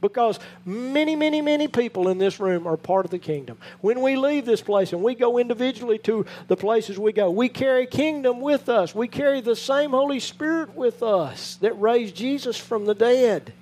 [0.01, 3.59] because many, many, many people in this room are part of the kingdom.
[3.83, 7.51] When we leave this place and we go individually to the places we go, we
[7.51, 8.95] carry kingdom with us.
[8.95, 13.53] We carry the same Holy Spirit with us that raised Jesus from the dead.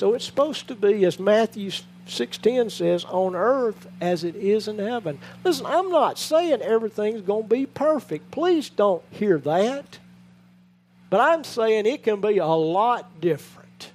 [0.00, 4.78] So it's supposed to be, as Matthew 6.10 says, on earth as it is in
[4.78, 5.18] heaven.
[5.44, 8.30] Listen, I'm not saying everything's going to be perfect.
[8.30, 9.98] Please don't hear that.
[11.10, 13.90] But I'm saying it can be a lot different.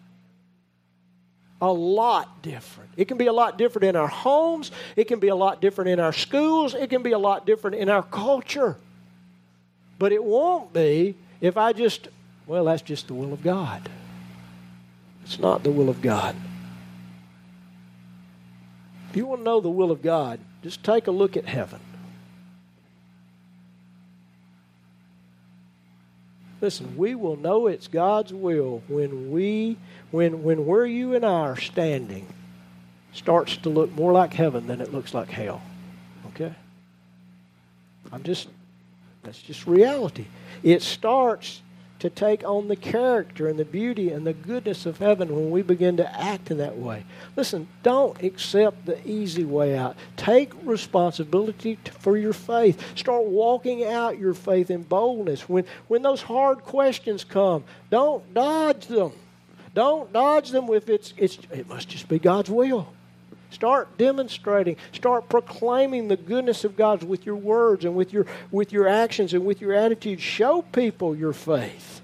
[1.60, 2.92] A lot different.
[2.98, 4.70] It can be a lot different in our homes.
[4.96, 6.76] It can be a lot different in our schools.
[6.76, 8.78] It can be a lot different in our culture.
[9.98, 12.10] But it won't be if I just,
[12.46, 13.90] well, that's just the will of God.
[15.26, 16.36] It's not the will of God.
[19.10, 21.80] If you want to know the will of God, just take a look at heaven.
[26.62, 29.78] Listen, we will know it's God's will when we
[30.12, 32.28] when when where you and I are standing
[33.14, 35.62] starts to look more like heaven than it looks like hell.
[36.28, 36.54] Okay?
[38.12, 38.48] I'm just
[39.24, 40.26] that's just reality.
[40.62, 41.62] It starts
[42.06, 45.64] to take on the character and the beauty and the goodness of heaven when we
[45.64, 47.04] begin to act in that way.
[47.36, 49.98] Listen, don't accept the easy way out.
[50.16, 52.80] Take responsibility for your faith.
[52.96, 55.50] Start walking out your faith in boldness.
[55.50, 59.12] When, when those hard questions come, don't dodge them.
[59.74, 62.88] Don't dodge them if it's, it's it must just be God's will.
[63.56, 68.74] Start demonstrating, start proclaiming the goodness of God with your words and with your, with
[68.74, 70.20] your actions and with your attitude.
[70.20, 72.02] Show people your faith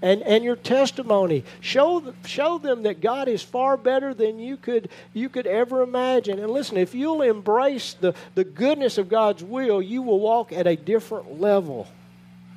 [0.00, 1.44] and, and your testimony.
[1.60, 6.38] Show, show them that God is far better than you could, you could ever imagine.
[6.38, 10.66] And listen, if you'll embrace the, the goodness of God's will, you will walk at
[10.66, 11.86] a different level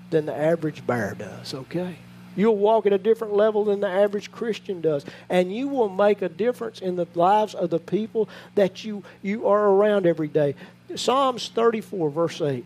[0.09, 1.97] than the average bear does, okay?
[2.35, 5.05] You'll walk at a different level than the average Christian does.
[5.29, 9.47] And you will make a difference in the lives of the people that you, you
[9.47, 10.55] are around every day.
[10.95, 12.65] Psalms 34, verse 8.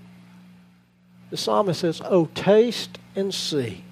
[1.29, 3.83] The psalmist says, Oh, taste and see.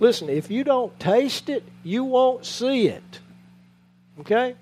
[0.00, 3.20] Listen, if you don't taste it, you won't see it.
[4.20, 4.56] Okay?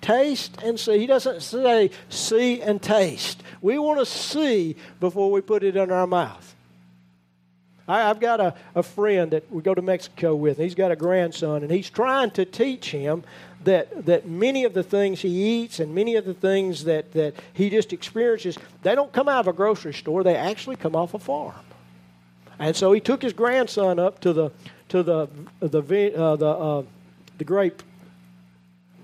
[0.00, 0.98] Taste and see.
[0.98, 3.42] He doesn't say see and taste.
[3.60, 6.51] We want to see before we put it in our mouth.
[7.92, 10.58] I, have got a, a friend that we go to Mexico with.
[10.58, 13.24] And he's got a grandson, and he's trying to teach him
[13.64, 17.34] that, that many of the things he eats and many of the things that, that
[17.52, 20.22] he just experiences, they don't come out of a grocery store.
[20.22, 21.54] They actually come off a farm.
[22.58, 24.50] And so he took his grandson up to the
[24.88, 25.28] to the
[25.60, 26.82] the uh, the uh,
[27.38, 27.82] the grape.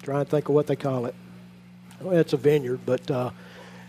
[0.02, 1.14] Trying to think of what they call it.
[2.00, 3.30] Well, it's a vineyard, but uh,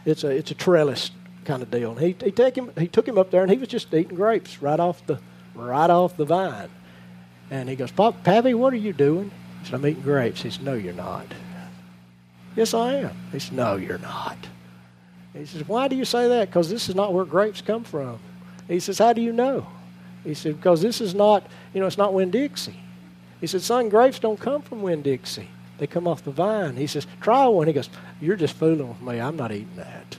[0.06, 1.12] it's a it's a trellis
[1.50, 1.92] kind of deal.
[1.92, 4.16] And he he take him he took him up there, and he was just eating
[4.16, 5.20] grapes right off the
[5.56, 6.70] right off the vine.
[7.50, 9.32] And he goes, Pop, Pappy, what are you doing?
[9.62, 10.44] He said, I'm eating grapes.
[10.44, 11.26] He said, No, you're not.
[12.56, 13.16] Yes, I am.
[13.32, 14.38] He said, No, you're not.
[15.34, 16.50] He says, Why do you say that?
[16.50, 18.20] Because this is not where grapes come from.
[18.68, 19.66] He says, How do you know?
[20.24, 22.80] He said, Because this is not, you know, it's not Winn Dixie.
[23.42, 25.50] He said, Son, grapes don't come from Winn Dixie.
[25.80, 26.76] They come off the vine.
[26.76, 27.66] He says, Try one.
[27.66, 27.90] He goes,
[28.22, 29.20] You're just fooling with me.
[29.20, 30.19] I'm not eating that.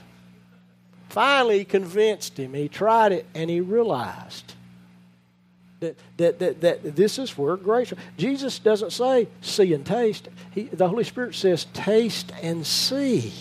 [1.11, 2.53] Finally, convinced him.
[2.53, 4.53] He tried it and he realized
[5.81, 7.93] that, that, that, that this is where grace.
[8.17, 10.29] Jesus doesn't say see and taste.
[10.51, 13.33] He, the Holy Spirit says taste and see.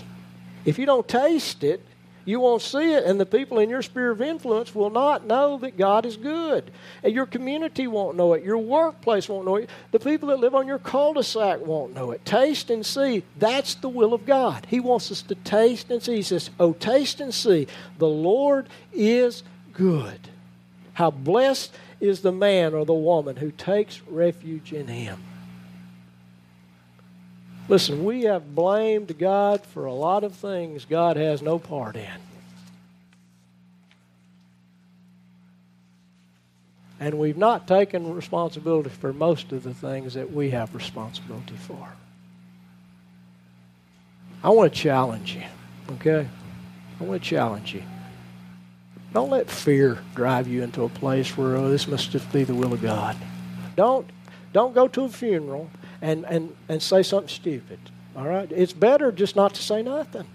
[0.64, 1.80] If you don't taste it,
[2.24, 5.58] you won't see it, and the people in your sphere of influence will not know
[5.58, 6.70] that God is good.
[7.02, 8.44] And your community won't know it.
[8.44, 9.70] Your workplace won't know it.
[9.90, 12.24] The people that live on your cul de sac won't know it.
[12.24, 13.24] Taste and see.
[13.38, 14.66] That's the will of God.
[14.68, 16.16] He wants us to taste and see.
[16.16, 17.66] He says, Oh, taste and see.
[17.98, 19.42] The Lord is
[19.72, 20.28] good.
[20.92, 25.22] How blessed is the man or the woman who takes refuge in him.
[27.70, 32.08] Listen, we have blamed God for a lot of things God has no part in.
[36.98, 41.88] And we've not taken responsibility for most of the things that we have responsibility for.
[44.42, 45.44] I want to challenge you,
[45.92, 46.26] okay?
[47.00, 47.84] I want to challenge you.
[49.14, 52.54] Don't let fear drive you into a place where oh, this must just be the
[52.54, 53.16] will of God.
[53.76, 54.10] Don't
[54.52, 55.70] don't go to a funeral
[56.02, 57.78] and, and, and say something stupid.
[58.16, 58.50] All right?
[58.50, 60.26] It's better just not to say nothing.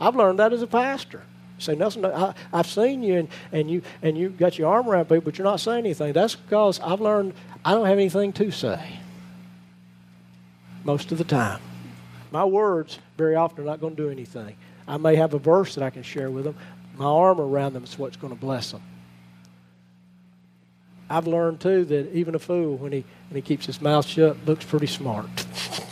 [0.00, 1.22] I've learned that as a pastor.
[1.58, 2.04] Say nothing.
[2.04, 5.38] I, have seen you and, and you and you got your arm around people, but
[5.38, 6.12] you're not saying anything.
[6.12, 7.32] That's because I've learned
[7.64, 9.00] I don't have anything to say.
[10.84, 11.60] Most of the time,
[12.30, 14.54] my words very often are not going to do anything.
[14.86, 16.56] I may have a verse that I can share with them,
[16.96, 18.82] my arm around them is what's going to bless them.
[21.08, 24.36] I've learned too that even a fool, when he when he keeps his mouth shut,
[24.44, 25.28] looks pretty smart.